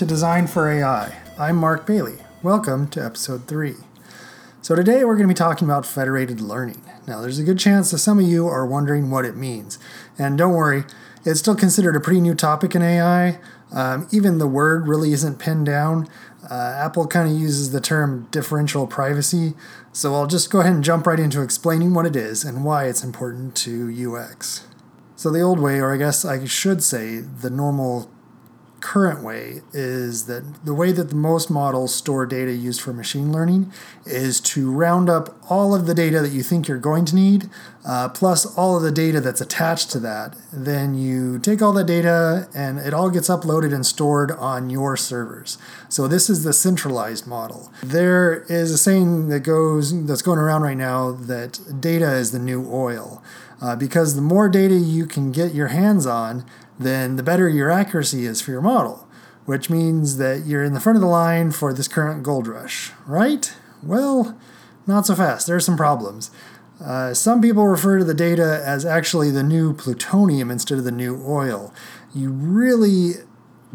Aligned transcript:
to 0.00 0.06
Design 0.06 0.46
for 0.46 0.70
AI. 0.70 1.14
I'm 1.38 1.56
Mark 1.56 1.84
Bailey. 1.84 2.14
Welcome 2.42 2.88
to 2.88 3.04
episode 3.04 3.46
3. 3.46 3.74
So, 4.62 4.74
today 4.74 5.04
we're 5.04 5.16
going 5.16 5.28
to 5.28 5.34
be 5.34 5.36
talking 5.36 5.68
about 5.68 5.84
federated 5.84 6.40
learning. 6.40 6.80
Now, 7.06 7.20
there's 7.20 7.38
a 7.38 7.44
good 7.44 7.58
chance 7.58 7.90
that 7.90 7.98
some 7.98 8.18
of 8.18 8.24
you 8.24 8.46
are 8.46 8.64
wondering 8.64 9.10
what 9.10 9.26
it 9.26 9.36
means. 9.36 9.78
And 10.18 10.38
don't 10.38 10.54
worry, 10.54 10.84
it's 11.26 11.40
still 11.40 11.54
considered 11.54 11.96
a 11.96 12.00
pretty 12.00 12.22
new 12.22 12.34
topic 12.34 12.74
in 12.74 12.80
AI. 12.80 13.40
Um, 13.72 14.08
even 14.10 14.38
the 14.38 14.46
word 14.46 14.88
really 14.88 15.12
isn't 15.12 15.38
pinned 15.38 15.66
down. 15.66 16.08
Uh, 16.50 16.78
Apple 16.82 17.06
kind 17.06 17.30
of 17.30 17.38
uses 17.38 17.72
the 17.72 17.80
term 17.82 18.26
differential 18.30 18.86
privacy, 18.86 19.52
so 19.92 20.14
I'll 20.14 20.26
just 20.26 20.50
go 20.50 20.60
ahead 20.60 20.72
and 20.72 20.82
jump 20.82 21.06
right 21.06 21.20
into 21.20 21.42
explaining 21.42 21.92
what 21.92 22.06
it 22.06 22.16
is 22.16 22.42
and 22.42 22.64
why 22.64 22.86
it's 22.86 23.04
important 23.04 23.54
to 23.56 24.14
UX. 24.16 24.66
So, 25.14 25.30
the 25.30 25.42
old 25.42 25.60
way, 25.60 25.78
or 25.78 25.92
I 25.92 25.98
guess 25.98 26.24
I 26.24 26.46
should 26.46 26.82
say 26.82 27.18
the 27.18 27.50
normal 27.50 28.10
current 28.80 29.22
way 29.22 29.62
is 29.72 30.26
that 30.26 30.64
the 30.64 30.74
way 30.74 30.92
that 30.92 31.10
the 31.10 31.14
most 31.14 31.50
models 31.50 31.94
store 31.94 32.26
data 32.26 32.52
used 32.52 32.80
for 32.80 32.92
machine 32.92 33.32
learning 33.32 33.72
is 34.06 34.40
to 34.40 34.70
round 34.70 35.08
up 35.08 35.36
all 35.50 35.74
of 35.74 35.86
the 35.86 35.94
data 35.94 36.20
that 36.20 36.32
you 36.32 36.42
think 36.42 36.66
you're 36.66 36.78
going 36.78 37.04
to 37.04 37.14
need, 37.14 37.50
uh, 37.84 38.08
plus 38.08 38.46
all 38.56 38.76
of 38.76 38.82
the 38.82 38.90
data 38.90 39.20
that's 39.20 39.40
attached 39.40 39.90
to 39.90 40.00
that. 40.00 40.36
Then 40.52 40.94
you 40.94 41.38
take 41.38 41.62
all 41.62 41.72
that 41.74 41.86
data 41.86 42.48
and 42.54 42.78
it 42.78 42.94
all 42.94 43.10
gets 43.10 43.28
uploaded 43.28 43.74
and 43.74 43.84
stored 43.84 44.30
on 44.32 44.70
your 44.70 44.96
servers. 44.96 45.58
So 45.88 46.08
this 46.08 46.30
is 46.30 46.44
the 46.44 46.52
centralized 46.52 47.26
model. 47.26 47.72
There 47.82 48.42
is 48.48 48.70
a 48.70 48.78
saying 48.78 49.28
that 49.28 49.40
goes 49.40 50.06
that's 50.06 50.22
going 50.22 50.38
around 50.38 50.62
right 50.62 50.76
now 50.76 51.12
that 51.12 51.80
data 51.80 52.12
is 52.14 52.32
the 52.32 52.38
new 52.38 52.68
oil. 52.72 53.22
Uh, 53.62 53.76
because 53.76 54.14
the 54.14 54.22
more 54.22 54.48
data 54.48 54.74
you 54.74 55.04
can 55.04 55.32
get 55.32 55.54
your 55.54 55.68
hands 55.68 56.06
on, 56.06 56.46
then 56.80 57.16
the 57.16 57.22
better 57.22 57.48
your 57.48 57.70
accuracy 57.70 58.24
is 58.24 58.40
for 58.40 58.50
your 58.52 58.62
model, 58.62 59.06
which 59.44 59.68
means 59.68 60.16
that 60.16 60.46
you're 60.46 60.64
in 60.64 60.72
the 60.72 60.80
front 60.80 60.96
of 60.96 61.02
the 61.02 61.06
line 61.06 61.50
for 61.52 61.74
this 61.74 61.88
current 61.88 62.22
gold 62.22 62.46
rush, 62.46 62.92
right? 63.06 63.52
Well, 63.82 64.38
not 64.86 65.06
so 65.06 65.14
fast. 65.14 65.46
There 65.46 65.56
are 65.56 65.60
some 65.60 65.76
problems. 65.76 66.30
Uh, 66.82 67.12
some 67.12 67.42
people 67.42 67.66
refer 67.66 67.98
to 67.98 68.04
the 68.04 68.14
data 68.14 68.62
as 68.64 68.86
actually 68.86 69.30
the 69.30 69.42
new 69.42 69.74
plutonium 69.74 70.50
instead 70.50 70.78
of 70.78 70.84
the 70.84 70.90
new 70.90 71.22
oil. 71.26 71.74
You 72.14 72.30
really 72.30 73.12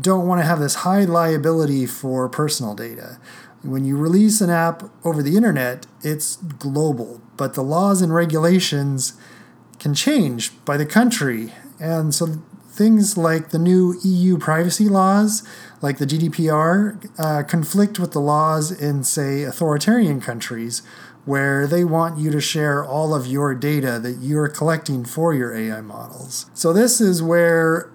don't 0.01 0.27
want 0.27 0.41
to 0.41 0.45
have 0.45 0.59
this 0.59 0.75
high 0.75 1.05
liability 1.05 1.85
for 1.85 2.27
personal 2.27 2.73
data. 2.73 3.19
When 3.61 3.85
you 3.85 3.97
release 3.97 4.41
an 4.41 4.49
app 4.49 4.83
over 5.03 5.21
the 5.21 5.37
internet, 5.37 5.85
it's 6.01 6.37
global, 6.37 7.21
but 7.37 7.53
the 7.53 7.63
laws 7.63 8.01
and 8.01 8.13
regulations 8.13 9.13
can 9.77 9.93
change 9.93 10.51
by 10.65 10.77
the 10.77 10.85
country. 10.85 11.53
And 11.79 12.13
so 12.13 12.41
things 12.75 13.17
like 13.17 13.49
the 13.49 13.59
new 13.59 13.97
EU 14.03 14.37
privacy 14.37 14.89
laws, 14.89 15.43
like 15.81 15.97
the 15.97 16.05
GDPR, 16.05 17.09
uh, 17.17 17.43
conflict 17.43 17.99
with 17.99 18.11
the 18.11 18.19
laws 18.19 18.69
in, 18.71 19.03
say, 19.03 19.43
authoritarian 19.43 20.19
countries 20.19 20.81
where 21.23 21.65
they 21.65 21.83
want 21.83 22.19
you 22.19 22.29
to 22.29 22.41
share 22.41 22.83
all 22.85 23.15
of 23.15 23.25
your 23.25 23.55
data 23.55 23.97
that 23.99 24.17
you're 24.19 24.49
collecting 24.49 25.05
for 25.05 25.33
your 25.33 25.55
AI 25.55 25.81
models. 25.81 26.49
So, 26.53 26.73
this 26.73 26.99
is 26.99 27.23
where 27.23 27.89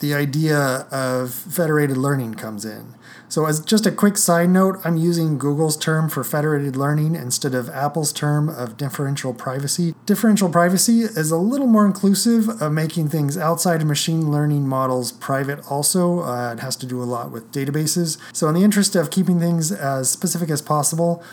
the 0.00 0.14
idea 0.14 0.86
of 0.90 1.32
federated 1.32 1.96
learning 1.96 2.34
comes 2.34 2.64
in. 2.64 2.94
So, 3.32 3.46
as 3.46 3.60
just 3.60 3.86
a 3.86 3.90
quick 3.90 4.18
side 4.18 4.50
note, 4.50 4.78
I'm 4.84 4.98
using 4.98 5.38
Google's 5.38 5.78
term 5.78 6.10
for 6.10 6.22
federated 6.22 6.76
learning 6.76 7.14
instead 7.14 7.54
of 7.54 7.70
Apple's 7.70 8.12
term 8.12 8.50
of 8.50 8.76
differential 8.76 9.32
privacy. 9.32 9.94
Differential 10.04 10.50
privacy 10.50 11.00
is 11.00 11.30
a 11.30 11.38
little 11.38 11.66
more 11.66 11.86
inclusive 11.86 12.60
of 12.60 12.72
making 12.72 13.08
things 13.08 13.38
outside 13.38 13.80
of 13.80 13.86
machine 13.86 14.30
learning 14.30 14.68
models 14.68 15.12
private, 15.12 15.60
also. 15.70 16.20
Uh, 16.20 16.52
it 16.52 16.60
has 16.60 16.76
to 16.76 16.84
do 16.84 17.02
a 17.02 17.04
lot 17.04 17.30
with 17.30 17.50
databases. 17.52 18.18
So, 18.34 18.48
in 18.48 18.54
the 18.54 18.64
interest 18.64 18.94
of 18.94 19.10
keeping 19.10 19.40
things 19.40 19.72
as 19.72 20.10
specific 20.10 20.50
as 20.50 20.60
possible, 20.60 21.24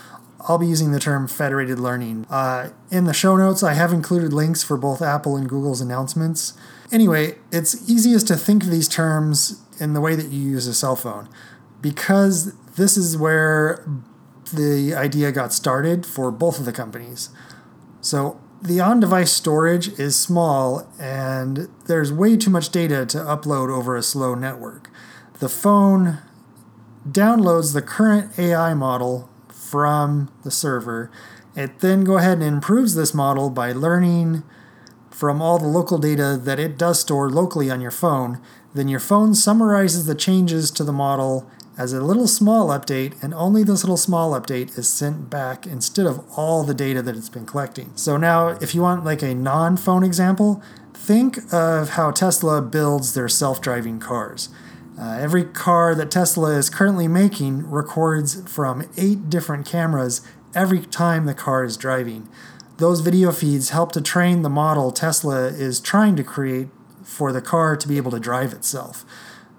I'll 0.48 0.56
be 0.56 0.68
using 0.68 0.92
the 0.92 1.00
term 1.00 1.28
federated 1.28 1.78
learning. 1.78 2.24
Uh, 2.30 2.70
in 2.90 3.04
the 3.04 3.12
show 3.12 3.36
notes, 3.36 3.62
I 3.62 3.74
have 3.74 3.92
included 3.92 4.32
links 4.32 4.62
for 4.62 4.78
both 4.78 5.02
Apple 5.02 5.36
and 5.36 5.46
Google's 5.46 5.82
announcements. 5.82 6.54
Anyway, 6.90 7.36
it's 7.52 7.90
easiest 7.90 8.26
to 8.28 8.36
think 8.36 8.62
of 8.62 8.70
these 8.70 8.88
terms 8.88 9.60
in 9.78 9.92
the 9.92 10.00
way 10.00 10.14
that 10.14 10.30
you 10.30 10.40
use 10.40 10.66
a 10.66 10.72
cell 10.72 10.96
phone 10.96 11.28
because 11.80 12.54
this 12.76 12.96
is 12.96 13.16
where 13.16 13.86
the 14.52 14.94
idea 14.94 15.32
got 15.32 15.52
started 15.52 16.04
for 16.04 16.30
both 16.30 16.58
of 16.58 16.64
the 16.64 16.72
companies. 16.72 17.30
So 18.00 18.40
the 18.62 18.80
on 18.80 19.00
device 19.00 19.32
storage 19.32 19.88
is 19.98 20.16
small 20.16 20.86
and 20.98 21.68
there's 21.86 22.12
way 22.12 22.36
too 22.36 22.50
much 22.50 22.70
data 22.70 23.06
to 23.06 23.18
upload 23.18 23.70
over 23.70 23.96
a 23.96 24.02
slow 24.02 24.34
network. 24.34 24.90
The 25.38 25.48
phone 25.48 26.18
downloads 27.08 27.72
the 27.72 27.82
current 27.82 28.38
AI 28.38 28.74
model 28.74 29.30
from 29.48 30.30
the 30.44 30.50
server. 30.50 31.10
It 31.56 31.80
then 31.80 32.04
go 32.04 32.18
ahead 32.18 32.38
and 32.38 32.46
improves 32.46 32.94
this 32.94 33.14
model 33.14 33.50
by 33.50 33.72
learning 33.72 34.42
from 35.10 35.40
all 35.42 35.58
the 35.58 35.66
local 35.66 35.98
data 35.98 36.38
that 36.42 36.58
it 36.58 36.78
does 36.78 37.00
store 37.00 37.30
locally 37.30 37.70
on 37.70 37.80
your 37.80 37.90
phone. 37.90 38.40
Then 38.74 38.88
your 38.88 39.00
phone 39.00 39.34
summarizes 39.34 40.06
the 40.06 40.14
changes 40.14 40.70
to 40.72 40.84
the 40.84 40.92
model 40.92 41.50
as 41.80 41.94
a 41.94 42.00
little 42.02 42.26
small 42.26 42.68
update, 42.68 43.14
and 43.22 43.32
only 43.32 43.64
this 43.64 43.82
little 43.82 43.96
small 43.96 44.38
update 44.38 44.76
is 44.76 44.86
sent 44.86 45.30
back 45.30 45.66
instead 45.66 46.04
of 46.04 46.22
all 46.36 46.62
the 46.62 46.74
data 46.74 47.00
that 47.00 47.16
it's 47.16 47.30
been 47.30 47.46
collecting. 47.46 47.90
So 47.94 48.18
now, 48.18 48.48
if 48.48 48.74
you 48.74 48.82
want 48.82 49.02
like 49.02 49.22
a 49.22 49.34
non 49.34 49.78
phone 49.78 50.04
example, 50.04 50.62
think 50.92 51.38
of 51.50 51.90
how 51.90 52.10
Tesla 52.10 52.60
builds 52.60 53.14
their 53.14 53.30
self 53.30 53.62
driving 53.62 53.98
cars. 53.98 54.50
Uh, 55.00 55.16
every 55.18 55.42
car 55.42 55.94
that 55.94 56.10
Tesla 56.10 56.50
is 56.50 56.68
currently 56.68 57.08
making 57.08 57.70
records 57.70 58.42
from 58.46 58.86
eight 58.98 59.30
different 59.30 59.64
cameras 59.64 60.20
every 60.54 60.82
time 60.82 61.24
the 61.24 61.32
car 61.32 61.64
is 61.64 61.78
driving. 61.78 62.28
Those 62.76 63.00
video 63.00 63.32
feeds 63.32 63.70
help 63.70 63.92
to 63.92 64.02
train 64.02 64.42
the 64.42 64.50
model 64.50 64.90
Tesla 64.90 65.46
is 65.46 65.80
trying 65.80 66.14
to 66.16 66.24
create 66.24 66.68
for 67.02 67.32
the 67.32 67.40
car 67.40 67.74
to 67.74 67.88
be 67.88 67.96
able 67.96 68.10
to 68.10 68.20
drive 68.20 68.52
itself. 68.52 69.06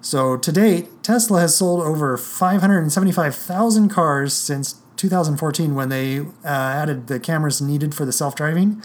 So 0.02 0.36
to 0.36 0.52
date, 0.52 1.02
Tesla 1.04 1.40
has 1.40 1.56
sold 1.56 1.80
over 1.80 2.16
575,000 2.16 3.88
cars 3.88 4.34
since 4.34 4.74
2014 4.96 5.74
when 5.76 5.88
they 5.88 6.18
uh, 6.18 6.24
added 6.44 7.06
the 7.06 7.20
cameras 7.20 7.62
needed 7.62 7.94
for 7.94 8.04
the 8.04 8.12
self 8.12 8.34
driving. 8.34 8.82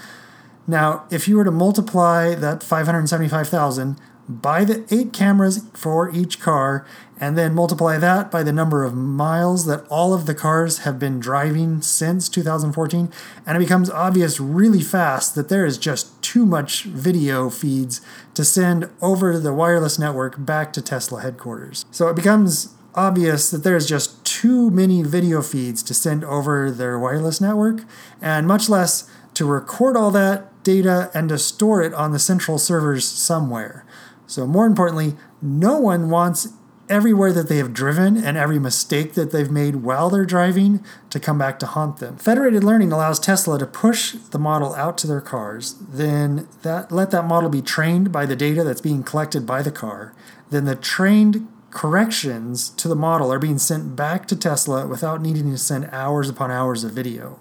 Now, 0.67 1.05
if 1.09 1.28
you 1.28 1.38
were 1.38 1.44
to 1.44 1.51
multiply 1.51 2.35
that 2.35 2.61
575,000 2.61 4.00
by 4.29 4.65
the 4.65 4.85
eight 4.93 5.13
cameras 5.13 5.63
for 5.73 6.09
each 6.09 6.39
car, 6.39 6.85
and 7.19 7.38
then 7.38 7.53
multiply 7.53 7.97
that 7.97 8.29
by 8.29 8.43
the 8.43 8.51
number 8.51 8.83
of 8.83 8.93
miles 8.93 9.65
that 9.65 9.85
all 9.89 10.13
of 10.13 10.25
the 10.25 10.35
cars 10.35 10.79
have 10.79 10.99
been 10.99 11.19
driving 11.19 11.81
since 11.81 12.27
2014, 12.29 13.09
and 13.45 13.57
it 13.57 13.59
becomes 13.59 13.89
obvious 13.89 14.39
really 14.39 14.81
fast 14.81 15.33
that 15.35 15.49
there 15.49 15.66
is 15.66 15.77
just 15.77 16.21
too 16.21 16.45
much 16.45 16.83
video 16.83 17.49
feeds 17.49 18.01
to 18.33 18.43
send 18.43 18.89
over 19.01 19.39
the 19.39 19.53
wireless 19.53 19.97
network 19.97 20.35
back 20.45 20.73
to 20.73 20.81
Tesla 20.81 21.21
headquarters. 21.21 21.85
So 21.91 22.09
it 22.09 22.16
becomes 22.16 22.73
obvious 22.95 23.49
that 23.51 23.63
there's 23.63 23.87
just 23.87 24.25
too 24.25 24.69
many 24.71 25.03
video 25.03 25.41
feeds 25.41 25.81
to 25.83 25.93
send 25.93 26.25
over 26.25 26.69
their 26.69 26.99
wireless 26.99 27.39
network, 27.39 27.83
and 28.21 28.45
much 28.45 28.67
less 28.67 29.09
to 29.35 29.45
record 29.45 29.95
all 29.95 30.11
that 30.11 30.63
data 30.63 31.09
and 31.13 31.29
to 31.29 31.37
store 31.37 31.81
it 31.81 31.93
on 31.93 32.11
the 32.11 32.19
central 32.19 32.57
servers 32.57 33.05
somewhere. 33.05 33.85
So, 34.27 34.45
more 34.45 34.65
importantly, 34.65 35.15
no 35.41 35.79
one 35.79 36.09
wants 36.09 36.49
everywhere 36.89 37.33
that 37.33 37.49
they 37.49 37.57
have 37.57 37.73
driven 37.73 38.17
and 38.17 38.38
every 38.38 38.59
mistake 38.59 39.13
that 39.13 39.31
they've 39.31 39.52
made 39.52 39.78
while 39.78 40.09
they're 40.09 40.25
driving 40.25 40.84
to 41.09 41.19
come 41.19 41.37
back 41.37 41.59
to 41.59 41.66
haunt 41.66 41.97
them. 41.97 42.17
Federated 42.17 42.63
learning 42.63 42.91
allows 42.91 43.19
Tesla 43.19 43.59
to 43.59 43.66
push 43.66 44.13
the 44.13 44.40
model 44.40 44.73
out 44.75 44.97
to 44.99 45.07
their 45.07 45.22
cars, 45.22 45.75
then 45.90 46.47
that 46.61 46.91
let 46.91 47.11
that 47.11 47.25
model 47.25 47.49
be 47.49 47.61
trained 47.61 48.11
by 48.11 48.25
the 48.25 48.35
data 48.35 48.63
that's 48.63 48.81
being 48.81 49.03
collected 49.03 49.46
by 49.46 49.61
the 49.61 49.72
car. 49.72 50.13
Then 50.49 50.66
the 50.66 50.75
trained 50.75 51.47
corrections 51.72 52.69
to 52.69 52.87
the 52.87 52.96
model 52.96 53.31
are 53.31 53.40
being 53.40 53.57
sent 53.57 53.96
back 53.96 54.25
to 54.28 54.35
Tesla 54.35 54.87
without 54.87 55.22
needing 55.22 55.52
to 55.52 55.57
send 55.57 55.90
hours 55.91 56.29
upon 56.29 56.52
hours 56.52 56.84
of 56.84 56.91
video. 56.91 57.40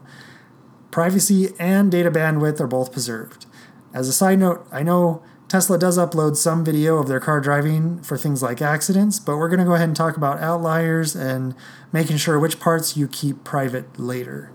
Privacy 0.90 1.50
and 1.58 1.90
data 1.90 2.10
bandwidth 2.10 2.60
are 2.60 2.66
both 2.66 2.92
preserved. 2.92 3.46
As 3.94 4.08
a 4.08 4.12
side 4.12 4.38
note, 4.40 4.66
I 4.72 4.82
know 4.82 5.22
Tesla 5.48 5.78
does 5.78 5.96
upload 5.96 6.36
some 6.36 6.64
video 6.64 6.98
of 6.98 7.06
their 7.06 7.20
car 7.20 7.40
driving 7.40 8.02
for 8.02 8.18
things 8.18 8.42
like 8.42 8.60
accidents, 8.60 9.20
but 9.20 9.36
we're 9.36 9.48
going 9.48 9.60
to 9.60 9.64
go 9.64 9.74
ahead 9.74 9.88
and 9.88 9.96
talk 9.96 10.16
about 10.16 10.40
outliers 10.40 11.14
and 11.14 11.54
making 11.92 12.16
sure 12.16 12.36
which 12.36 12.58
parts 12.58 12.96
you 12.96 13.06
keep 13.06 13.44
private 13.44 13.98
later. 13.98 14.50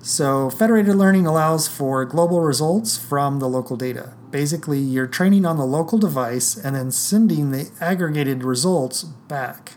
So, 0.00 0.48
federated 0.48 0.96
learning 0.96 1.26
allows 1.26 1.68
for 1.68 2.04
global 2.06 2.40
results 2.40 2.96
from 2.96 3.38
the 3.38 3.48
local 3.48 3.76
data. 3.76 4.14
Basically, 4.30 4.78
you're 4.78 5.06
training 5.06 5.44
on 5.44 5.58
the 5.58 5.66
local 5.66 5.98
device 5.98 6.56
and 6.56 6.74
then 6.74 6.90
sending 6.90 7.50
the 7.50 7.70
aggregated 7.80 8.44
results 8.44 9.02
back. 9.02 9.74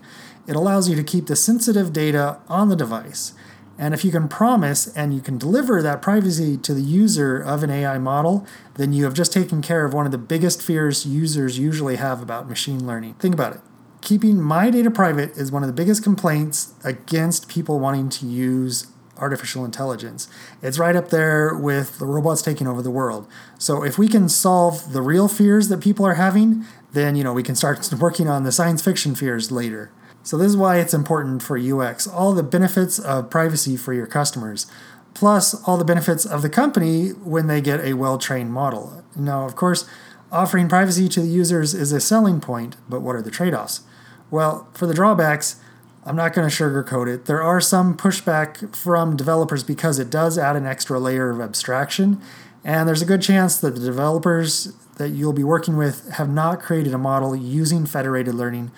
It 0.47 0.55
allows 0.55 0.89
you 0.89 0.95
to 0.95 1.03
keep 1.03 1.27
the 1.27 1.35
sensitive 1.35 1.91
data 1.91 2.39
on 2.47 2.69
the 2.69 2.75
device. 2.75 3.33
And 3.77 3.93
if 3.93 4.03
you 4.03 4.11
can 4.11 4.27
promise 4.27 4.87
and 4.95 5.13
you 5.13 5.21
can 5.21 5.37
deliver 5.37 5.81
that 5.81 6.01
privacy 6.01 6.57
to 6.57 6.73
the 6.73 6.81
user 6.81 7.39
of 7.39 7.63
an 7.63 7.69
AI 7.69 7.97
model, 7.99 8.45
then 8.75 8.91
you 8.91 9.03
have 9.03 9.13
just 9.13 9.31
taken 9.31 9.61
care 9.61 9.85
of 9.85 9.93
one 9.93 10.05
of 10.05 10.11
the 10.11 10.17
biggest 10.17 10.61
fears 10.61 11.05
users 11.05 11.59
usually 11.59 11.97
have 11.97 12.21
about 12.21 12.49
machine 12.49 12.85
learning. 12.87 13.13
Think 13.15 13.33
about 13.33 13.53
it. 13.53 13.61
keeping 14.01 14.41
my 14.41 14.69
data 14.69 14.89
private 14.89 15.35
is 15.37 15.51
one 15.51 15.63
of 15.63 15.67
the 15.67 15.73
biggest 15.73 16.03
complaints 16.03 16.73
against 16.83 17.49
people 17.49 17.79
wanting 17.79 18.09
to 18.09 18.25
use 18.25 18.87
artificial 19.17 19.65
intelligence. 19.65 20.29
It's 20.61 20.79
right 20.79 20.95
up 20.95 21.09
there 21.09 21.55
with 21.55 21.99
the 21.99 22.05
robots 22.05 22.41
taking 22.41 22.67
over 22.67 22.81
the 22.81 22.91
world. 22.91 23.27
So 23.57 23.83
if 23.83 23.97
we 23.97 24.07
can 24.07 24.29
solve 24.29 24.93
the 24.93 25.01
real 25.01 25.27
fears 25.27 25.69
that 25.69 25.81
people 25.81 26.05
are 26.05 26.13
having, 26.15 26.65
then 26.93 27.15
you 27.15 27.23
know 27.23 27.33
we 27.33 27.43
can 27.43 27.55
start 27.55 27.91
working 27.99 28.27
on 28.27 28.43
the 28.43 28.51
science 28.51 28.81
fiction 28.81 29.15
fears 29.15 29.51
later. 29.51 29.91
So 30.27 30.37
this 30.37 30.49
is 30.49 30.57
why 30.57 30.79
it's 30.79 30.93
important 30.93 31.41
for 31.41 31.57
UX. 31.57 32.05
All 32.05 32.33
the 32.33 32.43
benefits 32.43 32.99
of 32.99 33.29
privacy 33.29 33.77
for 33.77 33.93
your 33.93 34.07
customers, 34.07 34.67
plus 35.13 35.53
all 35.65 35.77
the 35.77 35.85
benefits 35.85 36.25
of 36.25 36.41
the 36.41 36.49
company 36.49 37.11
when 37.11 37.47
they 37.47 37.61
get 37.61 37.79
a 37.79 37.93
well-trained 37.93 38.51
model. 38.51 39.05
Now, 39.15 39.45
of 39.45 39.55
course, 39.55 39.87
offering 40.29 40.67
privacy 40.67 41.07
to 41.07 41.21
the 41.21 41.29
users 41.29 41.73
is 41.73 41.93
a 41.93 42.01
selling 42.01 42.41
point, 42.41 42.75
but 42.89 42.99
what 42.99 43.15
are 43.15 43.21
the 43.21 43.31
trade-offs? 43.31 43.83
Well, 44.29 44.67
for 44.73 44.85
the 44.85 44.93
drawbacks, 44.93 45.61
I'm 46.03 46.17
not 46.17 46.33
going 46.33 46.49
to 46.49 46.53
sugarcoat 46.53 47.07
it. 47.07 47.23
There 47.23 47.41
are 47.41 47.61
some 47.61 47.95
pushback 47.95 48.75
from 48.75 49.15
developers 49.15 49.63
because 49.63 49.97
it 49.97 50.09
does 50.09 50.37
add 50.37 50.57
an 50.57 50.65
extra 50.65 50.99
layer 50.99 51.29
of 51.29 51.39
abstraction, 51.39 52.21
and 52.65 52.85
there's 52.85 53.01
a 53.01 53.05
good 53.05 53.21
chance 53.21 53.55
that 53.59 53.75
the 53.75 53.85
developers 53.85 54.73
that 54.97 55.11
you'll 55.11 55.31
be 55.31 55.45
working 55.45 55.77
with 55.77 56.09
have 56.15 56.29
not 56.29 56.59
created 56.59 56.93
a 56.93 56.97
model 56.97 57.33
using 57.33 57.85
federated 57.85 58.35
learning 58.35 58.71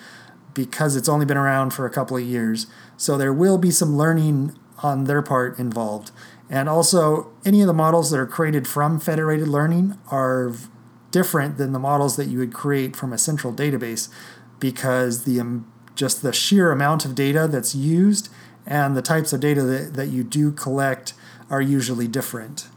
because 0.54 0.96
it's 0.96 1.08
only 1.08 1.26
been 1.26 1.36
around 1.36 1.70
for 1.70 1.86
a 1.86 1.90
couple 1.90 2.16
of 2.16 2.22
years. 2.22 2.66
So 2.96 3.16
there 3.16 3.32
will 3.32 3.58
be 3.58 3.70
some 3.70 3.96
learning 3.96 4.56
on 4.82 5.04
their 5.04 5.22
part 5.22 5.58
involved. 5.58 6.10
And 6.48 6.68
also, 6.68 7.30
any 7.44 7.60
of 7.60 7.66
the 7.66 7.72
models 7.72 8.10
that 8.10 8.18
are 8.18 8.26
created 8.26 8.66
from 8.66 8.98
federated 8.98 9.48
learning 9.48 9.98
are 10.10 10.52
different 11.10 11.58
than 11.58 11.72
the 11.72 11.78
models 11.78 12.16
that 12.16 12.26
you 12.26 12.38
would 12.38 12.52
create 12.52 12.96
from 12.96 13.12
a 13.12 13.18
central 13.18 13.52
database 13.52 14.08
because 14.58 15.24
the 15.24 15.40
um, 15.40 15.70
just 15.94 16.22
the 16.22 16.32
sheer 16.32 16.72
amount 16.72 17.04
of 17.04 17.14
data 17.14 17.46
that's 17.46 17.74
used 17.74 18.28
and 18.66 18.96
the 18.96 19.02
types 19.02 19.32
of 19.32 19.40
data 19.40 19.62
that, 19.62 19.94
that 19.94 20.06
you 20.08 20.24
do 20.24 20.52
collect 20.52 21.14
are 21.48 21.60
usually 21.60 22.08
different. 22.08 22.68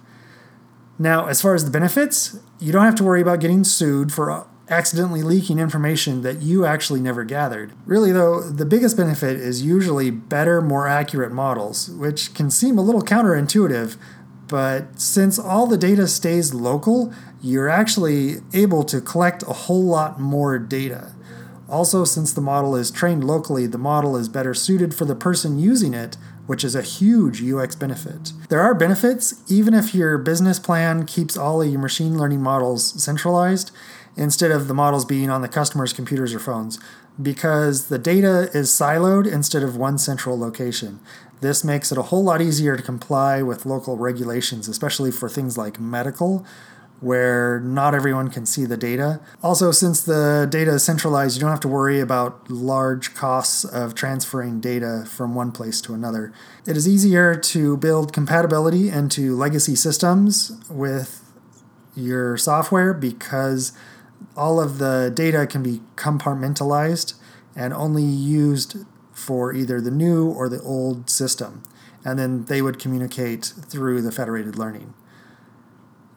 Now, 0.99 1.27
as 1.27 1.41
far 1.41 1.55
as 1.55 1.65
the 1.65 1.71
benefits, 1.71 2.39
you 2.59 2.71
don't 2.71 2.85
have 2.85 2.95
to 2.95 3.03
worry 3.03 3.21
about 3.21 3.39
getting 3.39 3.63
sued 3.63 4.11
for 4.11 4.47
accidentally 4.73 5.21
leaking 5.21 5.59
information 5.59 6.21
that 6.23 6.41
you 6.41 6.65
actually 6.65 6.99
never 6.99 7.23
gathered. 7.23 7.71
Really, 7.85 8.11
though, 8.11 8.41
the 8.41 8.65
biggest 8.65 8.97
benefit 8.97 9.37
is 9.37 9.61
usually 9.61 10.09
better, 10.11 10.61
more 10.61 10.87
accurate 10.87 11.31
models, 11.31 11.89
which 11.89 12.33
can 12.33 12.49
seem 12.49 12.77
a 12.77 12.81
little 12.81 13.01
counterintuitive, 13.01 13.95
but 14.47 14.99
since 14.99 15.39
all 15.39 15.67
the 15.67 15.77
data 15.77 16.07
stays 16.07 16.53
local, 16.53 17.13
you're 17.41 17.69
actually 17.69 18.37
able 18.53 18.83
to 18.83 18.99
collect 19.01 19.43
a 19.43 19.53
whole 19.53 19.83
lot 19.83 20.19
more 20.19 20.59
data. 20.59 21.13
Also, 21.69 22.03
since 22.03 22.33
the 22.33 22.41
model 22.41 22.75
is 22.75 22.91
trained 22.91 23.23
locally, 23.23 23.65
the 23.65 23.77
model 23.77 24.15
is 24.15 24.29
better 24.29 24.53
suited 24.53 24.93
for 24.93 25.05
the 25.05 25.15
person 25.15 25.57
using 25.57 25.93
it, 25.93 26.17
which 26.45 26.63
is 26.63 26.75
a 26.75 26.81
huge 26.81 27.41
UX 27.41 27.75
benefit. 27.75 28.33
There 28.49 28.59
are 28.59 28.75
benefits 28.75 29.41
even 29.49 29.73
if 29.73 29.95
your 29.95 30.17
business 30.17 30.59
plan 30.59 31.05
keeps 31.05 31.37
all 31.37 31.61
of 31.61 31.69
your 31.69 31.79
machine 31.79 32.17
learning 32.17 32.41
models 32.41 33.01
centralized 33.01 33.71
instead 34.15 34.51
of 34.51 34.67
the 34.67 34.73
models 34.73 35.05
being 35.05 35.29
on 35.29 35.41
the 35.41 35.47
customer's 35.47 35.93
computers 35.93 36.33
or 36.33 36.39
phones, 36.39 36.79
because 37.21 37.87
the 37.87 37.99
data 37.99 38.49
is 38.53 38.69
siloed 38.69 39.31
instead 39.31 39.63
of 39.63 39.75
one 39.75 39.97
central 39.97 40.37
location. 40.37 40.99
This 41.41 41.63
makes 41.63 41.91
it 41.91 41.97
a 41.97 42.03
whole 42.03 42.23
lot 42.23 42.41
easier 42.41 42.77
to 42.77 42.83
comply 42.83 43.41
with 43.41 43.65
local 43.65 43.97
regulations, 43.97 44.67
especially 44.67 45.11
for 45.11 45.27
things 45.27 45.57
like 45.57 45.79
medical, 45.79 46.45
where 47.01 47.59
not 47.59 47.93
everyone 47.93 48.29
can 48.29 48.45
see 48.45 48.63
the 48.63 48.77
data. 48.77 49.19
Also, 49.41 49.71
since 49.71 50.01
the 50.01 50.47
data 50.49 50.75
is 50.75 50.83
centralized, 50.83 51.35
you 51.35 51.41
don't 51.41 51.49
have 51.49 51.59
to 51.59 51.67
worry 51.67 51.99
about 51.99 52.49
large 52.49 53.13
costs 53.13 53.65
of 53.65 53.93
transferring 53.93 54.61
data 54.61 55.03
from 55.05 55.35
one 55.35 55.51
place 55.51 55.81
to 55.81 55.93
another. 55.93 56.31
It 56.65 56.77
is 56.77 56.87
easier 56.87 57.35
to 57.35 57.75
build 57.75 58.13
compatibility 58.13 58.87
into 58.87 59.35
legacy 59.35 59.75
systems 59.75 60.53
with 60.69 61.29
your 61.93 62.37
software 62.37 62.93
because 62.93 63.73
all 64.35 64.59
of 64.59 64.77
the 64.77 65.11
data 65.13 65.45
can 65.47 65.63
be 65.63 65.81
compartmentalized 65.95 67.15
and 67.55 67.73
only 67.73 68.03
used 68.03 68.77
for 69.11 69.53
either 69.53 69.79
the 69.79 69.91
new 69.91 70.27
or 70.27 70.49
the 70.49 70.61
old 70.61 71.09
system. 71.09 71.63
And 72.05 72.19
then 72.19 72.45
they 72.45 72.61
would 72.61 72.79
communicate 72.79 73.45
through 73.45 74.01
the 74.01 74.11
federated 74.11 74.57
learning. 74.57 74.93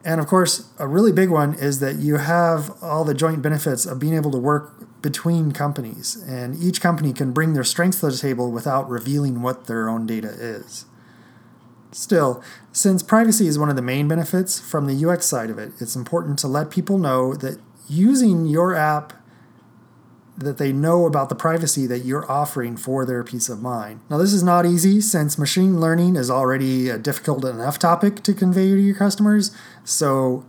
And 0.05 0.21
of 0.21 0.29
course, 0.29 0.69
a 0.79 0.87
really 0.87 1.11
big 1.11 1.31
one 1.31 1.55
is 1.55 1.81
that 1.81 1.97
you 1.97 2.17
have 2.17 2.71
all 2.81 3.05
the 3.05 3.13
joint 3.13 3.43
benefits 3.43 3.85
of 3.85 3.99
being 3.99 4.15
able 4.15 4.31
to 4.31 4.39
work 4.39 5.03
between 5.03 5.51
companies, 5.51 6.23
and 6.29 6.57
each 6.63 6.81
company 6.81 7.13
can 7.13 7.33
bring 7.33 7.55
their 7.55 7.65
strengths 7.65 8.01
to 8.01 8.11
the 8.11 8.17
table 8.17 8.53
without 8.53 8.89
revealing 8.89 9.43
what 9.43 9.67
their 9.67 9.89
own 9.89 10.07
data 10.07 10.29
is. 10.29 10.85
Still, 11.91 12.43
since 12.73 13.03
privacy 13.03 13.49
is 13.49 13.59
one 13.59 13.69
of 13.69 13.75
the 13.75 13.83
main 13.83 14.07
benefits 14.07 14.61
from 14.61 14.87
the 14.87 15.09
UX 15.09 15.27
side 15.27 15.51
of 15.51 15.59
it, 15.59 15.73
it's 15.81 15.97
important 15.97 16.39
to 16.41 16.47
let 16.47 16.71
people 16.71 16.99
know 16.99 17.35
that 17.35 17.59
using 17.89 18.47
your 18.47 18.75
app 18.75 19.13
that 20.37 20.59
they 20.59 20.73
know 20.73 21.07
about 21.07 21.29
the 21.29 21.35
privacy 21.35 21.87
that 21.87 22.01
you're 22.01 22.31
offering 22.31 22.77
for 22.77 23.07
their 23.07 23.25
peace 23.25 23.49
of 23.49 23.63
mind. 23.63 24.01
Now, 24.11 24.19
this 24.19 24.33
is 24.33 24.43
not 24.43 24.67
easy 24.67 25.01
since 25.01 25.39
machine 25.39 25.81
learning 25.81 26.17
is 26.17 26.31
already 26.31 26.91
a 26.91 26.99
difficult 26.99 27.45
enough 27.45 27.79
topic 27.79 28.23
to 28.25 28.35
convey 28.35 28.69
to 28.69 28.81
your 28.81 28.95
customers. 28.95 29.51
So, 29.85 30.45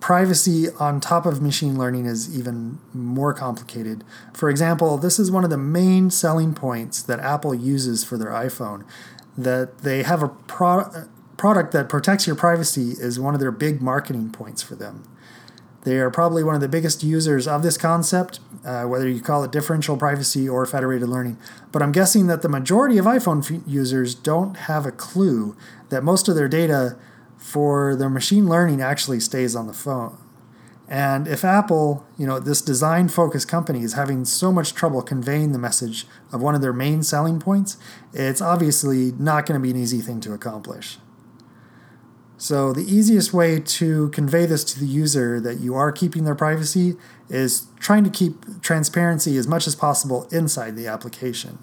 privacy 0.00 0.68
on 0.78 1.00
top 1.00 1.26
of 1.26 1.42
machine 1.42 1.76
learning 1.76 2.06
is 2.06 2.38
even 2.38 2.78
more 2.94 3.34
complicated. 3.34 4.04
For 4.32 4.48
example, 4.48 4.96
this 4.96 5.18
is 5.18 5.30
one 5.30 5.44
of 5.44 5.50
the 5.50 5.58
main 5.58 6.10
selling 6.10 6.54
points 6.54 7.02
that 7.02 7.20
Apple 7.20 7.54
uses 7.54 8.02
for 8.02 8.16
their 8.16 8.30
iPhone 8.30 8.84
that 9.36 9.78
they 9.78 10.02
have 10.02 10.22
a 10.22 10.28
pro- 10.28 11.08
product 11.36 11.72
that 11.72 11.88
protects 11.88 12.26
your 12.26 12.36
privacy 12.36 12.92
is 12.92 13.20
one 13.20 13.34
of 13.34 13.40
their 13.40 13.50
big 13.50 13.82
marketing 13.82 14.30
points 14.30 14.62
for 14.62 14.74
them. 14.74 15.04
They 15.86 15.98
are 15.98 16.10
probably 16.10 16.42
one 16.42 16.56
of 16.56 16.60
the 16.60 16.68
biggest 16.68 17.04
users 17.04 17.46
of 17.46 17.62
this 17.62 17.78
concept, 17.78 18.40
uh, 18.64 18.86
whether 18.86 19.08
you 19.08 19.20
call 19.20 19.44
it 19.44 19.52
differential 19.52 19.96
privacy 19.96 20.48
or 20.48 20.66
federated 20.66 21.08
learning. 21.08 21.38
But 21.70 21.80
I'm 21.80 21.92
guessing 21.92 22.26
that 22.26 22.42
the 22.42 22.48
majority 22.48 22.98
of 22.98 23.04
iPhone 23.04 23.48
f- 23.48 23.62
users 23.64 24.12
don't 24.12 24.56
have 24.56 24.84
a 24.84 24.90
clue 24.90 25.56
that 25.90 26.02
most 26.02 26.26
of 26.26 26.34
their 26.34 26.48
data 26.48 26.96
for 27.36 27.94
their 27.94 28.10
machine 28.10 28.48
learning 28.48 28.82
actually 28.82 29.20
stays 29.20 29.54
on 29.54 29.68
the 29.68 29.72
phone. 29.72 30.18
And 30.88 31.28
if 31.28 31.44
Apple, 31.44 32.04
you 32.18 32.26
know, 32.26 32.40
this 32.40 32.62
design 32.62 33.08
focused 33.08 33.46
company 33.46 33.84
is 33.84 33.92
having 33.92 34.24
so 34.24 34.50
much 34.50 34.74
trouble 34.74 35.02
conveying 35.02 35.52
the 35.52 35.58
message 35.60 36.04
of 36.32 36.42
one 36.42 36.56
of 36.56 36.62
their 36.62 36.72
main 36.72 37.04
selling 37.04 37.38
points, 37.38 37.76
it's 38.12 38.40
obviously 38.40 39.12
not 39.12 39.46
going 39.46 39.60
to 39.60 39.62
be 39.62 39.70
an 39.70 39.80
easy 39.80 40.00
thing 40.00 40.18
to 40.22 40.32
accomplish. 40.32 40.98
So, 42.38 42.72
the 42.72 42.84
easiest 42.84 43.32
way 43.32 43.60
to 43.60 44.10
convey 44.10 44.44
this 44.44 44.62
to 44.64 44.78
the 44.78 44.86
user 44.86 45.40
that 45.40 45.58
you 45.58 45.74
are 45.74 45.90
keeping 45.90 46.24
their 46.24 46.34
privacy 46.34 46.96
is 47.30 47.68
trying 47.80 48.04
to 48.04 48.10
keep 48.10 48.60
transparency 48.60 49.38
as 49.38 49.48
much 49.48 49.66
as 49.66 49.74
possible 49.74 50.28
inside 50.30 50.76
the 50.76 50.86
application. 50.86 51.58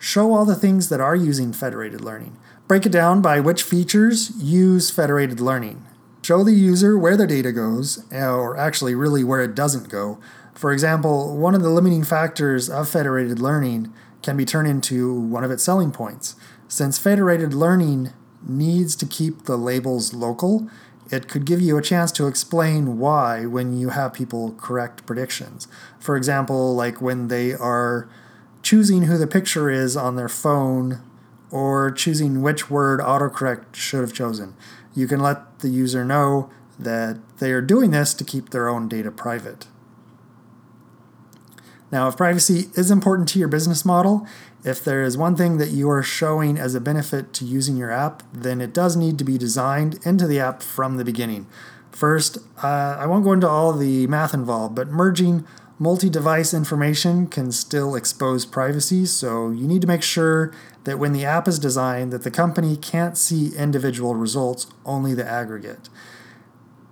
Show 0.00 0.32
all 0.32 0.44
the 0.44 0.56
things 0.56 0.88
that 0.88 1.00
are 1.00 1.14
using 1.14 1.52
federated 1.52 2.00
learning. 2.00 2.36
Break 2.66 2.84
it 2.84 2.92
down 2.92 3.22
by 3.22 3.38
which 3.38 3.62
features 3.62 4.32
use 4.36 4.90
federated 4.90 5.40
learning. 5.40 5.84
Show 6.22 6.42
the 6.42 6.52
user 6.52 6.98
where 6.98 7.16
the 7.16 7.28
data 7.28 7.52
goes, 7.52 8.04
uh, 8.12 8.34
or 8.34 8.56
actually, 8.56 8.96
really, 8.96 9.22
where 9.22 9.42
it 9.42 9.54
doesn't 9.54 9.88
go. 9.88 10.18
For 10.54 10.72
example, 10.72 11.36
one 11.36 11.54
of 11.54 11.62
the 11.62 11.70
limiting 11.70 12.02
factors 12.02 12.68
of 12.68 12.88
federated 12.88 13.38
learning 13.38 13.92
can 14.22 14.36
be 14.36 14.44
turned 14.44 14.66
into 14.66 15.14
one 15.14 15.44
of 15.44 15.52
its 15.52 15.62
selling 15.62 15.92
points. 15.92 16.34
Since 16.66 16.98
federated 16.98 17.54
learning 17.54 18.12
needs 18.46 18.96
to 18.96 19.06
keep 19.06 19.44
the 19.44 19.56
labels 19.56 20.14
local, 20.14 20.68
it 21.10 21.28
could 21.28 21.44
give 21.44 21.60
you 21.60 21.76
a 21.76 21.82
chance 21.82 22.10
to 22.12 22.26
explain 22.26 22.98
why 22.98 23.46
when 23.46 23.76
you 23.76 23.90
have 23.90 24.12
people 24.12 24.54
correct 24.58 25.06
predictions. 25.06 25.68
For 26.00 26.16
example, 26.16 26.74
like 26.74 27.00
when 27.00 27.28
they 27.28 27.52
are 27.52 28.08
choosing 28.62 29.02
who 29.02 29.16
the 29.16 29.26
picture 29.26 29.70
is 29.70 29.96
on 29.96 30.16
their 30.16 30.28
phone 30.28 31.00
or 31.50 31.90
choosing 31.92 32.42
which 32.42 32.68
word 32.68 32.98
autocorrect 32.98 33.74
should 33.74 34.00
have 34.00 34.12
chosen. 34.12 34.54
You 34.94 35.06
can 35.06 35.20
let 35.20 35.60
the 35.60 35.68
user 35.68 36.04
know 36.04 36.50
that 36.78 37.18
they 37.38 37.52
are 37.52 37.60
doing 37.60 37.92
this 37.92 38.12
to 38.14 38.24
keep 38.24 38.50
their 38.50 38.68
own 38.68 38.88
data 38.88 39.10
private. 39.10 39.66
Now, 41.92 42.08
if 42.08 42.16
privacy 42.16 42.64
is 42.74 42.90
important 42.90 43.28
to 43.30 43.38
your 43.38 43.48
business 43.48 43.84
model, 43.84 44.26
if 44.66 44.84
there 44.84 45.04
is 45.04 45.16
one 45.16 45.36
thing 45.36 45.58
that 45.58 45.70
you 45.70 45.88
are 45.88 46.02
showing 46.02 46.58
as 46.58 46.74
a 46.74 46.80
benefit 46.80 47.32
to 47.34 47.44
using 47.44 47.76
your 47.76 47.92
app, 47.92 48.24
then 48.32 48.60
it 48.60 48.74
does 48.74 48.96
need 48.96 49.16
to 49.18 49.24
be 49.24 49.38
designed 49.38 50.00
into 50.04 50.26
the 50.26 50.40
app 50.40 50.60
from 50.60 50.96
the 50.96 51.04
beginning. 51.04 51.46
First, 51.92 52.38
uh, 52.64 52.96
I 52.98 53.06
won't 53.06 53.22
go 53.22 53.32
into 53.32 53.48
all 53.48 53.72
the 53.72 54.08
math 54.08 54.34
involved, 54.34 54.74
but 54.74 54.88
merging 54.88 55.46
multi 55.78 56.10
device 56.10 56.52
information 56.52 57.28
can 57.28 57.52
still 57.52 57.94
expose 57.94 58.44
privacy, 58.44 59.06
so 59.06 59.50
you 59.50 59.68
need 59.68 59.82
to 59.82 59.86
make 59.86 60.02
sure 60.02 60.52
that 60.82 60.98
when 60.98 61.12
the 61.12 61.24
app 61.24 61.46
is 61.46 61.60
designed 61.60 62.12
that 62.12 62.24
the 62.24 62.30
company 62.30 62.76
can't 62.76 63.16
see 63.16 63.54
individual 63.56 64.16
results, 64.16 64.66
only 64.84 65.14
the 65.14 65.24
aggregate. 65.24 65.88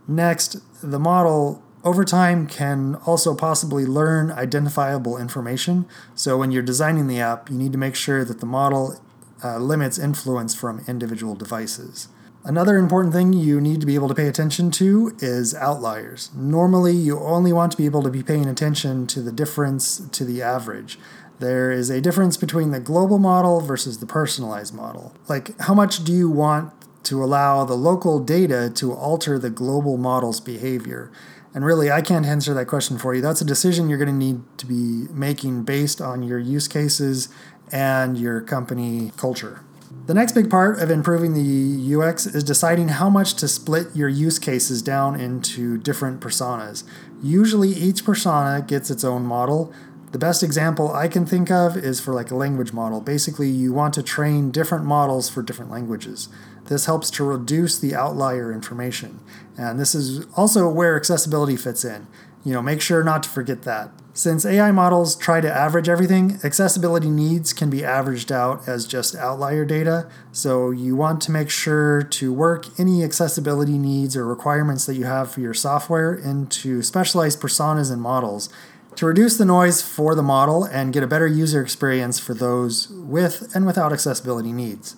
Next, 0.07 0.59
the 0.81 1.01
model 1.01 1.64
over 1.85 2.05
time 2.05 2.47
can 2.47 2.97
also 3.07 3.35
possibly 3.35 3.85
learn 3.85 4.33
identifiable 4.33 5.19
information. 5.19 5.87
So 6.15 6.39
when 6.39 6.51
you're 6.51 6.63
designing 6.63 7.07
the 7.07 7.21
app, 7.21 7.51
you 7.51 7.59
need 7.59 7.73
to 7.73 7.79
make 7.79 7.95
sure 7.95 8.25
that 8.25 8.41
the 8.41 8.47
model 8.47 9.01
uh, 9.45 9.59
limits 9.59 9.99
influence 9.99 10.55
from 10.55 10.83
individual 10.89 11.35
devices. 11.35 12.09
Another 12.43 12.77
important 12.77 13.15
thing 13.15 13.33
you 13.33 13.61
need 13.61 13.81
to 13.81 13.87
be 13.87 13.95
able 13.95 14.09
to 14.09 14.15
pay 14.15 14.29
attention 14.29 14.71
to 14.73 15.17
is 15.21 15.55
outliers. 15.55 16.31
Normally, 16.35 16.93
you 16.93 17.19
only 17.19 17.53
want 17.53 17.73
to 17.73 17.79
be 17.79 17.87
able 17.87 18.03
to 18.03 18.11
be 18.11 18.23
paying 18.23 18.47
attention 18.47 19.07
to 19.09 19.23
the 19.23 19.33
difference 19.33 19.99
to 19.99 20.25
the 20.25 20.43
average. 20.43 20.99
There 21.39 21.71
is 21.71 21.91
a 21.91 22.01
difference 22.01 22.37
between 22.37 22.71
the 22.71 22.81
global 22.81 23.19
model 23.19 23.61
versus 23.61 23.99
the 23.99 24.07
personalized 24.07 24.75
model. 24.75 25.15
Like, 25.27 25.59
how 25.61 25.75
much 25.75 26.05
do 26.05 26.13
you 26.13 26.31
want 26.31 26.73
to 27.05 27.25
allow 27.25 27.65
the 27.65 27.75
local 27.75 28.21
data 28.21 28.71
to 28.75 28.93
alter 28.93 29.39
the 29.39 29.51
global 29.51 29.97
model's 29.97 30.41
behavior? 30.41 31.11
And 31.55 31.65
really, 31.65 31.91
I 31.91 32.03
can't 32.03 32.27
answer 32.27 32.53
that 32.53 32.67
question 32.67 32.99
for 32.99 33.15
you. 33.15 33.21
That's 33.23 33.41
a 33.41 33.45
decision 33.45 33.89
you're 33.89 33.99
going 33.99 34.09
to 34.09 34.15
need 34.15 34.43
to 34.59 34.67
be 34.67 35.07
making 35.13 35.63
based 35.63 36.01
on 36.01 36.25
your 36.25 36.39
use 36.39 36.67
cases 36.67 37.29
and 37.71 38.19
your 38.19 38.41
company 38.41 39.13
culture. 39.17 39.61
The 40.07 40.15
next 40.15 40.33
big 40.33 40.51
part 40.51 40.81
of 40.81 40.91
improving 40.91 41.33
the 41.33 41.97
UX 41.97 42.27
is 42.27 42.45
deciding 42.45 42.89
how 42.89 43.09
much 43.09 43.35
to 43.35 43.49
split 43.49 43.87
your 43.95 44.09
use 44.09 44.39
cases 44.39 44.83
down 44.83 45.19
into 45.19 45.79
different 45.79 46.21
personas. 46.21 46.83
Usually, 47.23 47.71
each 47.71 48.05
persona 48.05 48.61
gets 48.61 48.91
its 48.91 49.05
own 49.05 49.25
model. 49.25 49.73
The 50.13 50.19
best 50.19 50.43
example 50.43 50.93
I 50.93 51.09
can 51.09 51.25
think 51.25 51.51
of 51.51 51.77
is 51.77 52.01
for 52.01 52.13
like 52.13 52.31
a 52.31 52.37
language 52.37 52.73
model. 52.73 53.01
Basically, 53.01 53.49
you 53.49 53.73
want 53.73 53.95
to 53.95 54.03
train 54.03 54.51
different 54.51 54.85
models 54.85 55.31
for 55.31 55.43
different 55.43 55.71
languages. 55.71 56.29
This 56.67 56.87
helps 56.87 57.11
to 57.13 57.25
reduce 57.25 57.79
the 57.79 57.95
outlier 57.95 58.53
information. 58.53 59.21
And 59.57 59.79
this 59.79 59.95
is 59.95 60.27
also 60.37 60.69
where 60.69 60.97
accessibility 60.97 61.57
fits 61.57 61.85
in. 61.85 62.07
You 62.45 62.53
know, 62.53 62.63
make 62.63 62.81
sure 62.81 63.03
not 63.03 63.23
to 63.23 63.29
forget 63.29 63.63
that. 63.63 63.91
Since 64.17 64.47
AI 64.47 64.71
models 64.71 65.17
try 65.17 65.41
to 65.41 65.53
average 65.53 65.89
everything, 65.89 66.39
accessibility 66.45 67.11
needs 67.11 67.53
can 67.53 67.69
be 67.69 67.85
averaged 67.85 68.31
out 68.31 68.69
as 68.69 68.87
just 68.87 69.17
outlier 69.17 69.65
data. 69.65 70.09
So 70.31 70.71
you 70.71 70.95
want 70.95 71.21
to 71.23 71.33
make 71.33 71.51
sure 71.51 72.01
to 72.03 72.33
work 72.33 72.67
any 72.79 73.03
accessibility 73.03 73.77
needs 73.77 74.17
or 74.17 74.25
requirements 74.25 74.87
that 74.87 74.95
you 74.95 75.05
have 75.05 75.33
for 75.33 75.41
your 75.41 75.55
software 75.55 76.15
into 76.15 76.81
specialized 76.81 77.41
personas 77.41 77.91
and 77.91 78.01
models 78.01 78.49
to 78.95 79.07
reduce 79.07 79.37
the 79.37 79.45
noise 79.45 79.83
for 79.83 80.15
the 80.15 80.23
model 80.23 80.63
and 80.63 80.93
get 80.93 81.03
a 81.03 81.09
better 81.09 81.27
user 81.27 81.61
experience 81.61 82.21
for 82.21 82.35
those 82.35 82.89
with 82.91 83.51
and 83.53 83.67
without 83.67 83.93
accessibility 83.93 84.53
needs. 84.53 84.97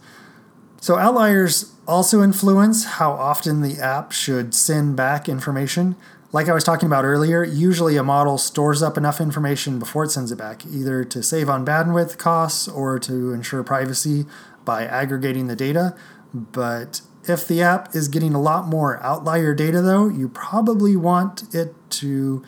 So, 0.86 0.98
outliers 0.98 1.72
also 1.88 2.22
influence 2.22 2.84
how 2.84 3.10
often 3.10 3.60
the 3.60 3.76
app 3.82 4.12
should 4.12 4.54
send 4.54 4.94
back 4.94 5.28
information. 5.28 5.96
Like 6.30 6.48
I 6.48 6.54
was 6.54 6.62
talking 6.62 6.86
about 6.86 7.04
earlier, 7.04 7.42
usually 7.42 7.96
a 7.96 8.04
model 8.04 8.38
stores 8.38 8.84
up 8.84 8.96
enough 8.96 9.20
information 9.20 9.80
before 9.80 10.04
it 10.04 10.12
sends 10.12 10.30
it 10.30 10.36
back, 10.38 10.64
either 10.64 11.02
to 11.02 11.24
save 11.24 11.50
on 11.50 11.66
bandwidth 11.66 12.18
costs 12.18 12.68
or 12.68 13.00
to 13.00 13.32
ensure 13.32 13.64
privacy 13.64 14.26
by 14.64 14.84
aggregating 14.84 15.48
the 15.48 15.56
data. 15.56 15.96
But 16.32 17.00
if 17.24 17.48
the 17.48 17.62
app 17.62 17.92
is 17.92 18.06
getting 18.06 18.32
a 18.32 18.40
lot 18.40 18.68
more 18.68 19.02
outlier 19.02 19.54
data, 19.54 19.82
though, 19.82 20.08
you 20.08 20.28
probably 20.28 20.94
want 20.94 21.52
it 21.52 21.74
to 21.98 22.44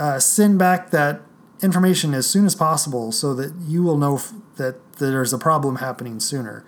uh, 0.00 0.18
send 0.18 0.58
back 0.58 0.90
that 0.90 1.20
information 1.62 2.12
as 2.12 2.28
soon 2.28 2.44
as 2.44 2.56
possible 2.56 3.12
so 3.12 3.34
that 3.34 3.54
you 3.68 3.84
will 3.84 3.98
know 3.98 4.16
f- 4.16 4.32
that 4.56 4.94
there's 4.94 5.32
a 5.32 5.38
problem 5.38 5.76
happening 5.76 6.18
sooner. 6.18 6.64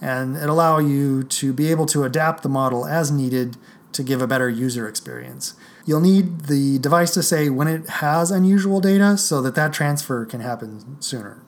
And 0.00 0.36
it 0.36 0.48
allow 0.48 0.78
you 0.78 1.24
to 1.24 1.52
be 1.52 1.70
able 1.70 1.86
to 1.86 2.04
adapt 2.04 2.42
the 2.42 2.48
model 2.48 2.86
as 2.86 3.10
needed 3.10 3.56
to 3.92 4.02
give 4.02 4.22
a 4.22 4.26
better 4.26 4.48
user 4.48 4.88
experience. 4.88 5.54
You'll 5.84 6.00
need 6.00 6.42
the 6.42 6.78
device 6.78 7.12
to 7.14 7.22
say 7.22 7.50
when 7.50 7.68
it 7.68 7.88
has 7.88 8.30
unusual 8.30 8.80
data 8.80 9.18
so 9.18 9.42
that 9.42 9.54
that 9.56 9.72
transfer 9.72 10.24
can 10.24 10.40
happen 10.40 11.00
sooner. 11.00 11.42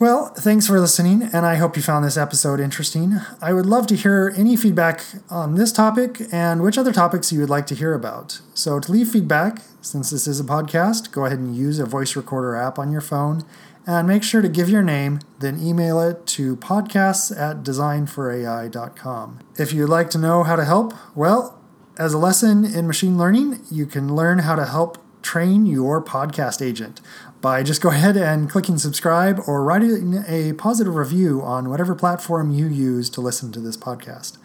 Well, 0.00 0.32
thanks 0.34 0.66
for 0.66 0.80
listening, 0.80 1.24
and 1.24 1.44
I 1.44 1.56
hope 1.56 1.76
you 1.76 1.82
found 1.82 2.06
this 2.06 2.16
episode 2.16 2.58
interesting. 2.58 3.20
I 3.42 3.52
would 3.52 3.66
love 3.66 3.86
to 3.88 3.94
hear 3.94 4.32
any 4.34 4.56
feedback 4.56 5.04
on 5.28 5.56
this 5.56 5.72
topic 5.72 6.22
and 6.32 6.62
which 6.62 6.78
other 6.78 6.90
topics 6.90 7.30
you 7.30 7.40
would 7.40 7.50
like 7.50 7.66
to 7.66 7.74
hear 7.74 7.92
about. 7.92 8.40
So, 8.54 8.80
to 8.80 8.90
leave 8.90 9.10
feedback, 9.10 9.60
since 9.82 10.08
this 10.08 10.26
is 10.26 10.40
a 10.40 10.44
podcast, 10.44 11.12
go 11.12 11.26
ahead 11.26 11.38
and 11.38 11.54
use 11.54 11.78
a 11.78 11.84
voice 11.84 12.16
recorder 12.16 12.56
app 12.56 12.78
on 12.78 12.90
your 12.90 13.02
phone 13.02 13.44
and 13.86 14.08
make 14.08 14.22
sure 14.22 14.40
to 14.40 14.48
give 14.48 14.70
your 14.70 14.80
name, 14.80 15.20
then 15.38 15.60
email 15.60 16.00
it 16.00 16.26
to 16.28 16.56
podcasts 16.56 17.30
at 17.38 17.62
designforai.com. 17.62 19.40
If 19.58 19.74
you'd 19.74 19.90
like 19.90 20.08
to 20.10 20.18
know 20.18 20.44
how 20.44 20.56
to 20.56 20.64
help, 20.64 20.94
well, 21.14 21.60
as 21.98 22.14
a 22.14 22.18
lesson 22.18 22.64
in 22.64 22.86
machine 22.86 23.18
learning, 23.18 23.60
you 23.70 23.84
can 23.84 24.16
learn 24.16 24.38
how 24.38 24.56
to 24.56 24.64
help 24.64 24.96
train 25.22 25.66
your 25.66 26.02
podcast 26.02 26.64
agent 26.64 27.02
by 27.40 27.62
just 27.62 27.80
go 27.80 27.90
ahead 27.90 28.16
and 28.16 28.50
clicking 28.50 28.78
subscribe 28.78 29.40
or 29.46 29.64
writing 29.64 30.22
a 30.28 30.52
positive 30.54 30.94
review 30.94 31.40
on 31.42 31.68
whatever 31.68 31.94
platform 31.94 32.50
you 32.50 32.66
use 32.66 33.08
to 33.10 33.20
listen 33.20 33.50
to 33.52 33.60
this 33.60 33.76
podcast. 33.76 34.36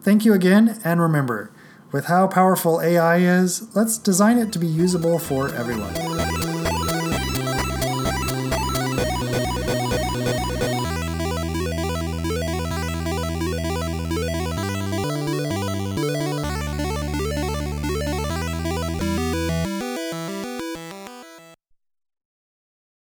Thank 0.00 0.24
you 0.24 0.32
again, 0.32 0.80
and 0.84 1.00
remember, 1.00 1.50
with 1.90 2.06
how 2.06 2.28
powerful 2.28 2.80
AI 2.80 3.18
is, 3.18 3.74
let's 3.74 3.98
design 3.98 4.38
it 4.38 4.52
to 4.52 4.58
be 4.58 4.66
usable 4.66 5.18
for 5.18 5.52
everyone. 5.54 6.47